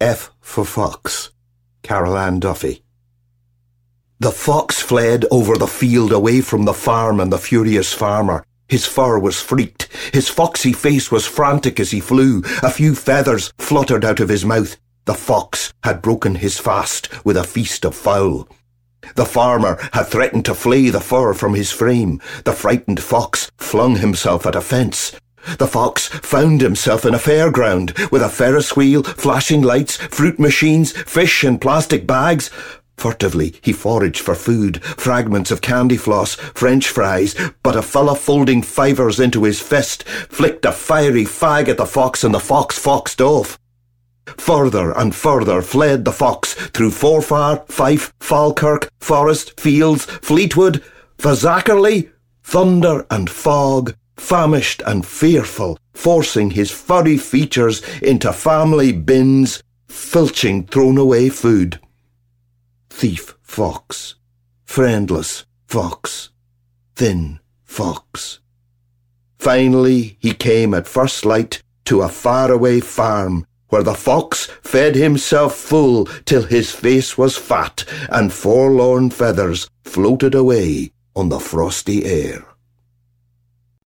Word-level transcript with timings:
F 0.00 0.30
for 0.40 0.64
Fox, 0.64 1.32
Carol 1.82 2.16
Ann 2.16 2.38
Duffy. 2.38 2.84
The 4.20 4.30
fox 4.30 4.80
fled 4.80 5.24
over 5.32 5.56
the 5.56 5.66
field 5.66 6.12
away 6.12 6.40
from 6.40 6.64
the 6.64 6.72
farm 6.72 7.18
and 7.18 7.32
the 7.32 7.38
furious 7.38 7.92
farmer. 7.92 8.44
His 8.68 8.86
fur 8.86 9.18
was 9.18 9.40
freaked. 9.40 9.88
His 10.12 10.28
foxy 10.28 10.72
face 10.72 11.10
was 11.10 11.26
frantic 11.26 11.80
as 11.80 11.90
he 11.90 11.98
flew. 11.98 12.42
A 12.62 12.70
few 12.70 12.94
feathers 12.94 13.52
fluttered 13.58 14.04
out 14.04 14.20
of 14.20 14.28
his 14.28 14.44
mouth. 14.44 14.76
The 15.06 15.14
fox 15.14 15.72
had 15.82 16.02
broken 16.02 16.36
his 16.36 16.58
fast 16.58 17.24
with 17.24 17.36
a 17.36 17.42
feast 17.42 17.84
of 17.84 17.96
fowl. 17.96 18.48
The 19.16 19.24
farmer 19.24 19.78
had 19.92 20.04
threatened 20.04 20.44
to 20.44 20.54
flay 20.54 20.90
the 20.90 21.00
fur 21.00 21.34
from 21.34 21.54
his 21.54 21.72
frame. 21.72 22.20
The 22.44 22.52
frightened 22.52 23.02
fox 23.02 23.50
flung 23.56 23.96
himself 23.96 24.46
at 24.46 24.54
a 24.54 24.60
fence. 24.60 25.12
The 25.56 25.66
fox 25.66 26.08
found 26.08 26.60
himself 26.60 27.04
in 27.04 27.14
a 27.14 27.18
fairground 27.18 28.10
with 28.10 28.22
a 28.22 28.28
Ferris 28.28 28.76
wheel, 28.76 29.02
flashing 29.02 29.62
lights, 29.62 29.96
fruit 29.96 30.38
machines, 30.38 30.92
fish 30.92 31.44
in 31.44 31.58
plastic 31.58 32.06
bags. 32.06 32.50
Furtively, 32.98 33.54
he 33.62 33.72
foraged 33.72 34.20
for 34.20 34.34
food, 34.34 34.82
fragments 34.82 35.50
of 35.50 35.60
candy 35.60 35.96
floss, 35.96 36.34
French 36.34 36.88
fries, 36.88 37.34
but 37.62 37.76
a 37.76 37.82
fella 37.82 38.16
folding 38.16 38.60
fivers 38.60 39.20
into 39.20 39.44
his 39.44 39.60
fist 39.60 40.02
flicked 40.06 40.64
a 40.64 40.72
fiery 40.72 41.24
fag 41.24 41.68
at 41.68 41.76
the 41.76 41.86
fox 41.86 42.24
and 42.24 42.34
the 42.34 42.40
fox 42.40 42.76
foxed 42.76 43.20
off. 43.20 43.58
Further 44.36 44.90
and 44.98 45.14
further 45.14 45.62
fled 45.62 46.04
the 46.04 46.12
fox 46.12 46.54
through 46.54 46.90
Forfar, 46.90 47.66
Fife, 47.68 48.12
Falkirk, 48.20 48.90
Forest, 48.98 49.58
Fields, 49.58 50.04
Fleetwood, 50.04 50.82
Fazakerley, 51.18 52.10
thunder 52.42 53.06
and 53.10 53.30
fog, 53.30 53.94
famished 54.18 54.82
and 54.86 55.06
fearful, 55.06 55.78
forcing 55.94 56.50
his 56.50 56.70
furry 56.70 57.16
features 57.16 57.82
into 58.00 58.32
family 58.32 58.92
bins, 58.92 59.62
filching 59.88 60.66
thrown 60.66 60.98
away 60.98 61.28
food. 61.28 61.80
Thief 62.90 63.36
fox, 63.42 64.16
friendless 64.64 65.46
fox, 65.66 66.30
thin 66.94 67.40
fox. 67.64 68.40
Finally, 69.38 70.16
he 70.20 70.34
came 70.34 70.74
at 70.74 70.88
first 70.88 71.24
light 71.24 71.62
to 71.84 72.02
a 72.02 72.08
faraway 72.08 72.80
farm 72.80 73.46
where 73.68 73.82
the 73.82 73.94
fox 73.94 74.46
fed 74.62 74.94
himself 74.94 75.54
full 75.54 76.06
till 76.24 76.42
his 76.42 76.70
face 76.70 77.16
was 77.16 77.36
fat 77.36 77.84
and 78.10 78.32
forlorn 78.32 79.10
feathers 79.10 79.68
floated 79.84 80.34
away 80.34 80.90
on 81.14 81.28
the 81.28 81.38
frosty 81.38 82.04
air. 82.04 82.44